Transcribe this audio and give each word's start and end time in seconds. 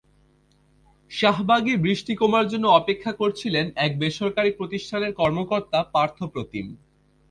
শাহবাগে 1.11 1.73
বৃষ্টি 1.77 2.13
কমার 2.15 2.45
জন্য 2.47 2.65
অপেক্ষা 2.71 3.11
করছিলেন 3.11 3.65
একটি 3.75 3.99
বেসরকারি 3.99 4.51
প্রতিষ্ঠানের 4.51 5.11
কর্মকর্তা 5.13 5.79
পার্থ 5.93 6.17
প্রতিম। 6.33 6.65